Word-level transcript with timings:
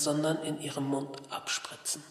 sondern 0.00 0.42
in 0.42 0.60
ihrem 0.60 0.84
Mund 0.84 1.18
abspritzen. 1.30 2.02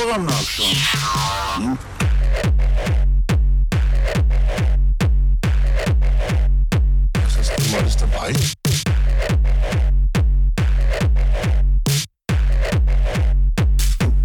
Nachschauen. 0.00 0.76
Hm? 1.56 1.78
Was 7.22 7.38
hast 7.38 7.52
du 7.58 7.76
alles 7.76 7.96
dabei? 7.96 8.32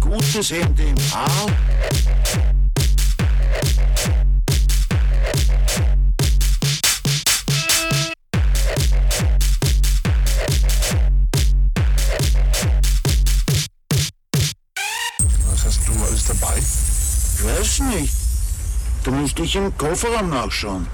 Gutes 0.00 0.50
MDMA. 0.50 1.26
Ich 19.40 19.54
im 19.54 19.76
Kofferraum 19.78 20.30
nachschauen. 20.30 20.86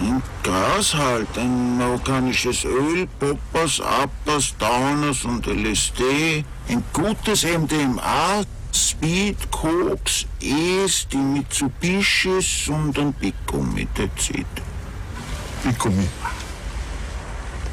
Ein 0.00 0.20
Gras 0.42 0.94
halt, 0.94 1.38
ein 1.38 1.78
marokkanisches 1.78 2.64
Öl, 2.64 3.06
Poppers, 3.20 3.80
Appers, 3.80 4.54
Downers 4.58 5.24
und 5.24 5.46
LSD, 5.46 6.44
ein 6.68 6.82
gutes 6.92 7.44
MDMA, 7.44 8.42
Speed, 8.74 9.50
Koks, 9.52 10.26
Es, 10.40 11.06
die 11.06 11.16
Mitsubishis 11.16 12.68
und 12.68 12.98
ein 12.98 13.12
Piccumi, 13.14 13.86
that's 13.94 14.30
it. 14.30 14.46
Piccumi. 15.62 16.08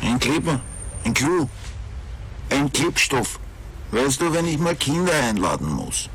Ein 0.04 0.20
Kleber, 0.20 0.60
ein 1.04 1.14
Clou, 1.16 1.50
ein 2.52 2.72
Klebstoff. 2.72 3.40
Weißt 3.92 4.22
du, 4.22 4.32
wenn 4.34 4.48
ich 4.48 4.60
mal 4.60 4.76
Kinder 4.76 5.14
einladen 5.14 5.72
muss. 5.74 6.10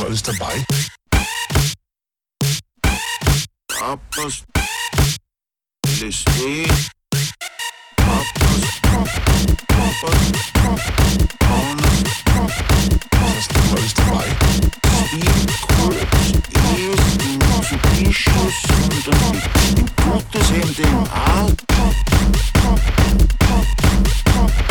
Du 0.00 0.06
alles 0.06 0.22
dabei? 0.22 0.64
Appers, 3.82 4.44
LSD, 5.86 6.66
Appers, 7.98 8.80
Appers, 8.86 9.20
Downers, 11.38 12.00
Was 13.10 13.34
hast 13.36 13.50
du 13.52 13.60
alles 13.76 13.94
dabei? 13.94 14.24
Es, 16.72 17.18
die 17.18 17.36
Mitsubishis 17.36 18.58
und 18.80 19.06
ein 19.12 19.86
gutes 19.96 20.46
MDMA. 20.50 21.20
Yes. 24.40 24.69